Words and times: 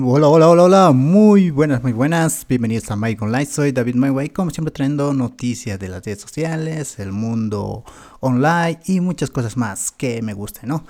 Hola, 0.00 0.28
hola, 0.28 0.48
hola, 0.48 0.62
hola, 0.62 0.92
muy 0.92 1.50
buenas, 1.50 1.82
muy 1.82 1.92
buenas. 1.92 2.46
Bienvenidos 2.46 2.88
a 2.90 2.96
Mike 2.96 3.24
Online. 3.24 3.46
Soy 3.46 3.72
David 3.72 3.96
Mayway, 3.96 4.28
como 4.28 4.50
siempre 4.50 4.70
trayendo 4.70 5.12
noticias 5.12 5.78
de 5.78 5.88
las 5.88 6.04
redes 6.04 6.20
sociales, 6.20 7.00
el 7.00 7.10
mundo 7.10 7.84
online 8.20 8.78
y 8.84 9.00
muchas 9.00 9.30
cosas 9.30 9.56
más 9.56 9.90
que 9.90 10.22
me 10.22 10.34
gusten, 10.34 10.68
¿no? 10.68 10.84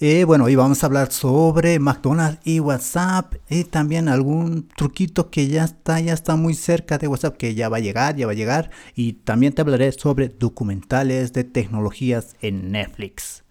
Eh, 0.00 0.24
bueno, 0.24 0.44
hoy 0.44 0.54
vamos 0.54 0.82
a 0.82 0.86
hablar 0.86 1.12
sobre 1.12 1.78
McDonald's 1.78 2.40
y 2.44 2.60
WhatsApp 2.60 3.34
y 3.50 3.64
también 3.64 4.08
algún 4.08 4.66
truquito 4.68 5.30
que 5.30 5.48
ya 5.48 5.64
está, 5.64 6.00
ya 6.00 6.14
está 6.14 6.36
muy 6.36 6.54
cerca 6.54 6.96
de 6.96 7.08
WhatsApp, 7.08 7.36
que 7.36 7.54
ya 7.54 7.68
va 7.68 7.76
a 7.76 7.80
llegar, 7.80 8.16
ya 8.16 8.26
va 8.26 8.32
a 8.32 8.36
llegar. 8.36 8.70
Y 8.94 9.12
también 9.12 9.52
te 9.52 9.60
hablaré 9.60 9.92
sobre 9.92 10.28
documentales 10.28 11.32
de 11.34 11.44
tecnologías 11.44 12.34
en 12.40 12.72
Netflix. 12.72 13.44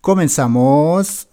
Comenzamos. 0.00 1.28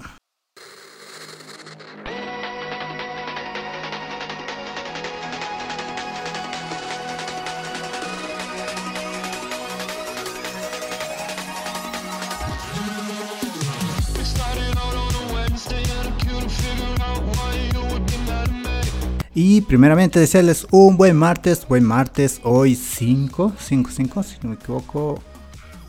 Y 19.39 19.61
primeramente 19.61 20.19
desearles 20.19 20.65
un 20.71 20.97
buen 20.97 21.15
martes, 21.15 21.67
buen 21.67 21.83
martes, 21.83 22.41
hoy 22.41 22.73
5, 22.73 23.53
5, 23.59 23.91
5, 23.91 24.23
si 24.23 24.37
no 24.41 24.49
me 24.49 24.55
equivoco, 24.55 25.21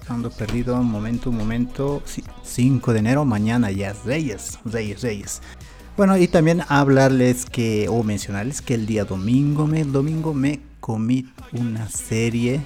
ando 0.07 0.29
perdido, 0.29 0.79
un 0.79 0.91
momento, 0.91 1.31
un 1.31 1.39
momento, 1.39 2.03
5 2.43 2.93
de 2.93 2.99
enero, 2.99 3.25
mañana 3.25 3.71
ya 3.71 3.93
es 3.93 4.05
Reyes, 4.05 4.59
Reyes, 4.67 5.01
Reyes. 5.01 5.41
Bueno, 5.97 6.19
y 6.19 6.29
también 6.29 6.63
hablarles 6.69 7.47
que, 7.47 7.89
o 7.89 8.03
mencionarles 8.03 8.61
que 8.61 8.75
el 8.75 8.85
día 8.85 9.07
domingo, 9.07 9.67
me, 9.67 9.83
domingo 9.83 10.35
me 10.35 10.61
comí 10.81 11.33
una 11.55 11.89
serie, 11.89 12.61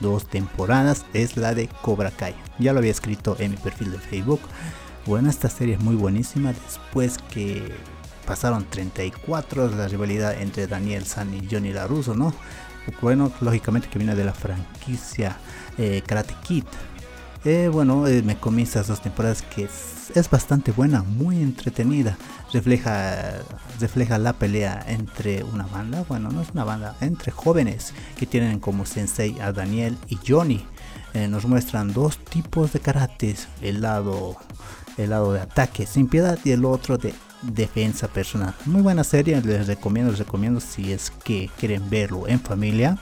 dos 0.00 0.26
temporadas, 0.26 1.06
es 1.14 1.36
la 1.36 1.54
de 1.54 1.68
Cobra 1.82 2.10
Kai. 2.10 2.34
Ya 2.58 2.72
lo 2.72 2.80
había 2.80 2.90
escrito 2.90 3.36
en 3.38 3.52
mi 3.52 3.58
perfil 3.58 3.92
de 3.92 3.98
Facebook. 3.98 4.40
Bueno, 5.06 5.30
esta 5.30 5.48
serie 5.48 5.74
es 5.76 5.80
muy 5.80 5.94
buenísima 5.94 6.52
después 6.52 7.16
que 7.32 7.62
pasaron 8.26 8.66
34 8.68 9.70
la 9.70 9.88
rivalidad 9.88 10.40
entre 10.40 10.66
Daniel 10.66 11.06
San 11.06 11.32
y 11.32 11.48
Johnny 11.50 11.72
LaRusso, 11.72 12.14
¿no? 12.14 12.34
Bueno, 13.00 13.32
lógicamente 13.40 13.88
que 13.88 13.98
viene 13.98 14.14
de 14.14 14.24
la 14.24 14.34
franquicia 14.34 15.36
eh, 15.78 16.02
Karate 16.06 16.34
Kid. 16.42 16.64
Eh, 17.44 17.68
bueno, 17.72 18.06
eh, 18.06 18.22
me 18.22 18.36
comí 18.36 18.62
esas 18.62 18.88
dos 18.88 19.00
temporadas 19.00 19.42
que 19.42 19.64
es, 19.64 20.30
bastante 20.30 20.72
buena, 20.72 21.02
muy 21.02 21.40
entretenida. 21.40 22.16
Refleja, 22.52 23.40
refleja 23.80 24.18
la 24.18 24.32
pelea 24.32 24.84
entre 24.88 25.44
una 25.44 25.66
banda, 25.66 26.04
bueno, 26.08 26.30
no 26.30 26.42
es 26.42 26.50
una 26.50 26.64
banda, 26.64 26.96
entre 27.00 27.32
jóvenes 27.32 27.92
que 28.16 28.26
tienen 28.26 28.60
como 28.60 28.86
sensei 28.86 29.38
a 29.40 29.52
Daniel 29.52 29.96
y 30.08 30.18
Johnny. 30.26 30.64
nos 31.28 31.44
muestran 31.46 31.92
dos 31.92 32.18
tipos 32.18 32.72
de 32.72 32.80
karates, 32.80 33.48
el 33.62 33.82
lado, 33.82 34.36
el 34.96 35.10
lado 35.10 35.32
de 35.32 35.40
ataque 35.40 35.86
sin 35.86 36.08
piedad 36.08 36.38
y 36.44 36.50
el 36.50 36.64
otro 36.64 36.98
de 36.98 37.14
defensa 37.42 38.08
personal. 38.08 38.54
Muy 38.64 38.82
buena 38.82 39.04
serie, 39.04 39.40
les 39.42 39.66
recomiendo, 39.66 40.10
les 40.10 40.18
recomiendo 40.18 40.60
si 40.60 40.92
es 40.92 41.10
que 41.10 41.50
quieren 41.58 41.88
verlo 41.90 42.26
en 42.28 42.40
familia. 42.40 42.98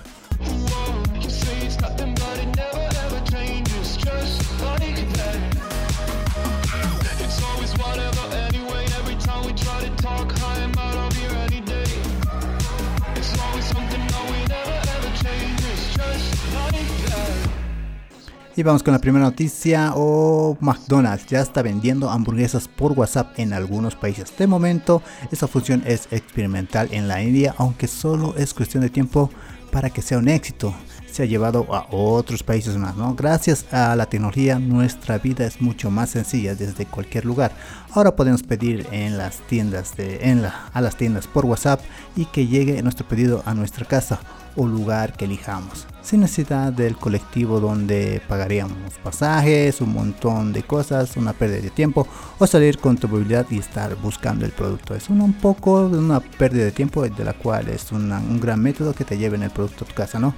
Y 18.56 18.62
vamos 18.62 18.84
con 18.84 18.92
la 18.92 19.00
primera 19.00 19.24
noticia. 19.24 19.92
Oh, 19.96 20.56
McDonald's 20.60 21.26
ya 21.26 21.40
está 21.40 21.60
vendiendo 21.60 22.08
hamburguesas 22.08 22.68
por 22.68 22.92
WhatsApp 22.92 23.36
en 23.36 23.52
algunos 23.52 23.96
países. 23.96 24.32
De 24.36 24.46
momento, 24.46 25.02
esta 25.32 25.48
función 25.48 25.82
es 25.84 26.06
experimental 26.12 26.86
en 26.92 27.08
la 27.08 27.20
India, 27.20 27.52
aunque 27.58 27.88
solo 27.88 28.36
es 28.36 28.54
cuestión 28.54 28.84
de 28.84 28.90
tiempo 28.90 29.28
para 29.72 29.90
que 29.90 30.02
sea 30.02 30.18
un 30.18 30.28
éxito. 30.28 30.72
Se 31.14 31.22
ha 31.22 31.26
llevado 31.26 31.72
a 31.72 31.86
otros 31.92 32.42
países 32.42 32.76
más, 32.76 32.96
¿no? 32.96 33.14
Gracias 33.14 33.72
a 33.72 33.94
la 33.94 34.06
tecnología, 34.06 34.58
nuestra 34.58 35.18
vida 35.18 35.46
es 35.46 35.60
mucho 35.60 35.88
más 35.88 36.10
sencilla 36.10 36.56
desde 36.56 36.86
cualquier 36.86 37.24
lugar. 37.24 37.52
Ahora 37.92 38.16
podemos 38.16 38.42
pedir 38.42 38.88
en 38.90 39.16
las 39.16 39.36
tiendas 39.46 39.92
en 39.96 40.42
la, 40.42 40.66
a 40.72 40.80
las 40.80 40.96
tiendas 40.96 41.28
por 41.28 41.44
WhatsApp 41.44 41.80
y 42.16 42.24
que 42.24 42.48
llegue 42.48 42.82
nuestro 42.82 43.06
pedido 43.06 43.44
a 43.46 43.54
nuestra 43.54 43.86
casa 43.86 44.18
o 44.56 44.66
lugar 44.66 45.12
que 45.12 45.26
elijamos, 45.26 45.86
sin 46.02 46.18
necesidad 46.18 46.72
del 46.72 46.96
colectivo 46.96 47.60
donde 47.60 48.20
pagaríamos 48.26 48.76
pasajes, 49.04 49.80
un 49.80 49.92
montón 49.92 50.52
de 50.52 50.64
cosas, 50.64 51.16
una 51.16 51.32
pérdida 51.32 51.60
de 51.60 51.70
tiempo 51.70 52.08
o 52.40 52.46
salir 52.48 52.78
con 52.78 52.96
tu 52.96 53.06
movilidad 53.06 53.46
y 53.50 53.60
estar 53.60 53.94
buscando 53.94 54.44
el 54.44 54.50
producto. 54.50 54.96
Es 54.96 55.08
un 55.08 55.32
poco 55.34 55.82
una 55.86 56.18
pérdida 56.18 56.64
de 56.64 56.72
tiempo 56.72 57.08
de 57.08 57.24
la 57.24 57.34
cual 57.34 57.68
es 57.68 57.92
un 57.92 58.40
gran 58.40 58.60
método 58.60 58.92
que 58.94 59.04
te 59.04 59.16
lleve 59.16 59.36
el 59.36 59.50
producto 59.50 59.84
a 59.84 59.86
tu 59.86 59.94
casa, 59.94 60.18
¿no? 60.18 60.34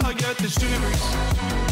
I 0.00 0.14
got 0.14 0.36
the 0.36 0.48
shivers. 0.48 1.71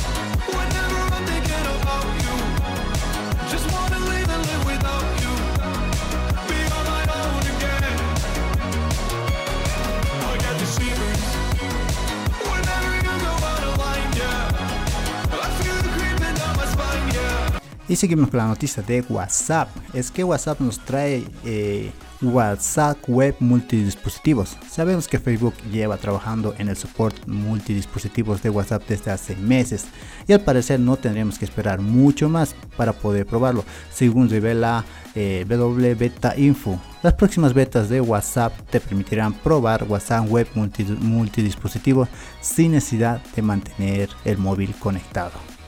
Y 17.90 17.96
seguimos 17.96 18.30
con 18.30 18.38
la 18.38 18.46
noticia 18.46 18.84
de 18.84 19.04
WhatsApp. 19.08 19.68
Es 19.92 20.12
que 20.12 20.22
WhatsApp 20.22 20.60
nos 20.60 20.78
trae 20.78 21.26
eh, 21.44 21.90
WhatsApp 22.22 22.96
Web 23.08 23.34
multidispositivos. 23.40 24.56
Sabemos 24.70 25.08
que 25.08 25.18
Facebook 25.18 25.54
lleva 25.72 25.96
trabajando 25.96 26.54
en 26.58 26.68
el 26.68 26.76
support 26.76 27.16
multidispositivos 27.26 28.44
de 28.44 28.50
WhatsApp 28.50 28.84
desde 28.86 29.10
hace 29.10 29.34
meses 29.34 29.86
y 30.28 30.32
al 30.32 30.42
parecer 30.42 30.78
no 30.78 30.98
tendremos 30.98 31.36
que 31.36 31.46
esperar 31.46 31.80
mucho 31.80 32.28
más 32.28 32.54
para 32.76 32.92
poder 32.92 33.26
probarlo, 33.26 33.64
según 33.92 34.30
revela 34.30 34.84
eh, 35.16 35.44
W 35.48 35.94
Beta 35.96 36.38
Info. 36.38 36.78
Las 37.02 37.14
próximas 37.14 37.54
betas 37.54 37.88
de 37.88 38.00
WhatsApp 38.00 38.52
te 38.70 38.78
permitirán 38.78 39.32
probar 39.34 39.82
WhatsApp 39.88 40.30
Web 40.30 40.46
multidispositivos 40.54 42.08
sin 42.40 42.70
necesidad 42.70 43.20
de 43.34 43.42
mantener 43.42 44.10
el 44.24 44.38
móvil 44.38 44.76
conectado. 44.78 45.59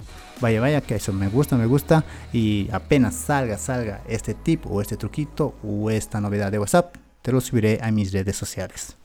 Vaya, 0.42 0.60
vaya, 0.60 0.80
que 0.80 0.96
eso 0.96 1.12
me 1.12 1.28
gusta, 1.28 1.56
me 1.56 1.66
gusta. 1.66 2.04
Y 2.32 2.68
apenas 2.72 3.14
salga, 3.14 3.56
salga 3.58 4.02
este 4.08 4.34
tip 4.34 4.66
o 4.68 4.82
este 4.82 4.96
truquito 4.96 5.54
o 5.62 5.88
esta 5.88 6.20
novedad 6.20 6.50
de 6.50 6.58
WhatsApp, 6.58 6.96
te 7.22 7.30
lo 7.30 7.40
subiré 7.40 7.78
a 7.80 7.92
mis 7.92 8.12
redes 8.12 8.36
sociales. 8.36 8.96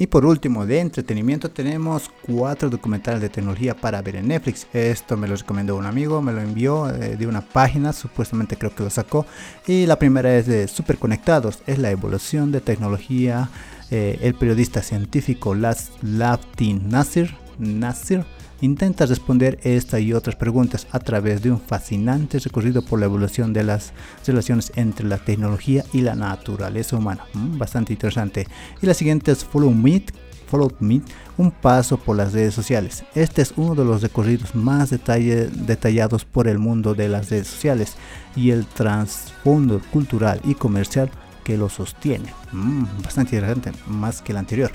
Y 0.00 0.06
por 0.06 0.24
último, 0.24 0.64
de 0.64 0.80
entretenimiento 0.80 1.50
tenemos 1.50 2.10
cuatro 2.22 2.70
documentales 2.70 3.20
de 3.20 3.28
tecnología 3.28 3.76
para 3.76 4.00
ver 4.00 4.16
en 4.16 4.28
Netflix. 4.28 4.66
Esto 4.72 5.14
me 5.18 5.28
lo 5.28 5.36
recomendó 5.36 5.76
un 5.76 5.84
amigo, 5.84 6.22
me 6.22 6.32
lo 6.32 6.40
envió 6.40 6.88
eh, 6.88 7.18
de 7.18 7.26
una 7.26 7.42
página, 7.42 7.92
supuestamente 7.92 8.56
creo 8.56 8.74
que 8.74 8.82
lo 8.82 8.88
sacó. 8.88 9.26
Y 9.66 9.84
la 9.84 9.98
primera 9.98 10.34
es 10.38 10.46
de 10.46 10.68
Super 10.68 10.96
Conectados, 10.96 11.58
es 11.66 11.78
la 11.78 11.90
evolución 11.90 12.50
de 12.50 12.62
tecnología. 12.62 13.50
Eh, 13.90 14.18
el 14.22 14.32
periodista 14.32 14.80
científico 14.80 15.54
Laftin 15.54 16.88
Nasir, 16.88 17.34
Nasir 17.58 18.24
intenta 18.60 19.06
responder 19.06 19.58
esta 19.62 20.00
y 20.00 20.12
otras 20.12 20.36
preguntas 20.36 20.86
a 20.90 20.98
través 20.98 21.42
de 21.42 21.50
un 21.50 21.60
fascinante 21.60 22.38
recorrido 22.38 22.82
por 22.82 22.98
la 22.98 23.06
evolución 23.06 23.52
de 23.52 23.64
las 23.64 23.92
relaciones 24.26 24.72
entre 24.76 25.06
la 25.06 25.18
tecnología 25.18 25.84
y 25.92 26.02
la 26.02 26.14
naturaleza 26.14 26.96
humana. 26.96 27.24
Mm, 27.34 27.58
bastante 27.58 27.92
interesante. 27.92 28.46
Y 28.82 28.86
la 28.86 28.94
siguiente 28.94 29.32
es 29.32 29.44
Follow 29.44 29.72
Me, 29.72 30.02
Follow 30.46 30.72
Me, 30.80 31.00
un 31.38 31.50
paso 31.50 31.96
por 31.96 32.16
las 32.16 32.32
redes 32.32 32.54
sociales. 32.54 33.04
Este 33.14 33.42
es 33.42 33.54
uno 33.56 33.74
de 33.74 33.84
los 33.84 34.02
recorridos 34.02 34.54
más 34.54 34.90
detallados 34.90 36.24
por 36.24 36.48
el 36.48 36.58
mundo 36.58 36.94
de 36.94 37.08
las 37.08 37.30
redes 37.30 37.48
sociales 37.48 37.94
y 38.36 38.50
el 38.50 38.66
trasfondo 38.66 39.80
cultural 39.92 40.40
y 40.44 40.54
comercial 40.54 41.10
que 41.44 41.56
lo 41.56 41.68
sostiene. 41.68 42.34
Mm, 42.52 42.84
bastante 43.02 43.36
interesante, 43.36 43.72
más 43.86 44.20
que 44.20 44.32
el 44.32 44.38
anterior. 44.38 44.70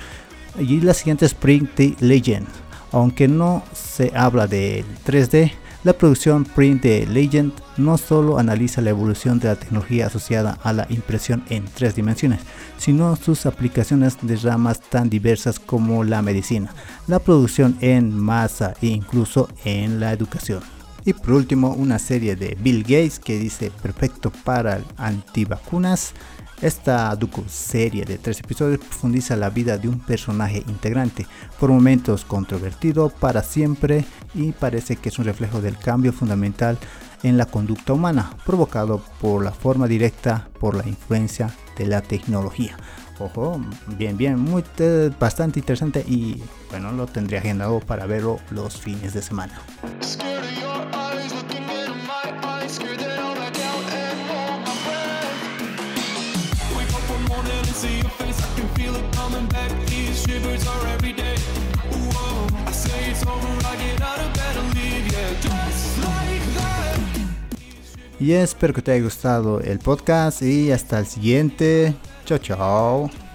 Y 0.58 0.80
la 0.80 0.94
siguiente 0.94 1.26
es 1.26 1.32
Spring 1.32 1.68
the 1.76 1.94
Legend 2.00 2.46
aunque 2.96 3.28
no 3.28 3.62
se 3.74 4.10
habla 4.14 4.46
de 4.46 4.84
3D, 5.06 5.52
La 5.84 5.92
producción 5.92 6.44
Print 6.44 6.82
de 6.82 7.06
Legend 7.06 7.52
no 7.76 7.96
solo 7.96 8.38
analiza 8.38 8.80
la 8.80 8.90
evolución 8.90 9.38
de 9.38 9.48
la 9.48 9.54
tecnología 9.54 10.06
asociada 10.06 10.58
a 10.64 10.72
la 10.72 10.86
impresión 10.88 11.44
en 11.48 11.64
tres 11.66 11.94
dimensiones, 11.94 12.40
sino 12.76 13.14
sus 13.14 13.46
aplicaciones 13.46 14.16
de 14.22 14.34
ramas 14.36 14.80
tan 14.80 15.10
diversas 15.10 15.60
como 15.60 16.02
la 16.02 16.22
medicina, 16.22 16.74
la 17.06 17.20
producción 17.20 17.76
en 17.80 18.18
masa 18.18 18.74
e 18.82 18.88
incluso 18.88 19.48
en 19.64 20.00
la 20.00 20.12
educación. 20.12 20.75
Y 21.06 21.12
por 21.12 21.34
último, 21.34 21.70
una 21.70 22.00
serie 22.00 22.34
de 22.34 22.58
Bill 22.60 22.82
Gates 22.82 23.20
que 23.20 23.38
dice 23.38 23.70
perfecto 23.70 24.32
para 24.44 24.80
antivacunas. 24.96 26.12
Esta 26.60 27.14
docu-serie 27.14 28.04
de 28.04 28.18
tres 28.18 28.40
episodios 28.40 28.80
profundiza 28.80 29.36
la 29.36 29.50
vida 29.50 29.78
de 29.78 29.88
un 29.88 30.00
personaje 30.00 30.64
integrante, 30.66 31.26
por 31.60 31.70
momentos 31.70 32.24
controvertido 32.24 33.10
para 33.10 33.44
siempre 33.44 34.04
y 34.34 34.50
parece 34.50 34.96
que 34.96 35.10
es 35.10 35.18
un 35.20 35.26
reflejo 35.26 35.60
del 35.60 35.78
cambio 35.78 36.12
fundamental 36.12 36.76
en 37.22 37.38
la 37.38 37.46
conducta 37.46 37.92
humana, 37.92 38.32
provocado 38.44 39.00
por 39.20 39.44
la 39.44 39.52
forma 39.52 39.86
directa 39.86 40.48
por 40.58 40.74
la 40.74 40.88
influencia 40.88 41.54
de 41.76 41.86
la 41.86 42.00
tecnología. 42.00 42.76
Ojo, 43.20 43.60
bien, 43.96 44.16
bien, 44.16 44.40
muy, 44.40 44.64
eh, 44.78 45.10
bastante 45.20 45.60
interesante 45.60 46.04
y 46.08 46.42
bueno, 46.70 46.90
lo 46.90 47.06
tendría 47.06 47.38
agendado 47.38 47.78
para 47.78 48.06
verlo 48.06 48.40
los 48.50 48.80
fines 48.80 49.14
de 49.14 49.22
semana. 49.22 49.60
Y 68.18 68.32
espero 68.32 68.72
que 68.72 68.82
te 68.82 68.92
haya 68.92 69.04
gustado 69.04 69.60
el 69.60 69.78
podcast 69.78 70.42
y 70.42 70.72
hasta 70.72 70.98
el 70.98 71.06
siguiente. 71.06 71.94
Chao, 72.24 72.38
chao. 72.38 73.25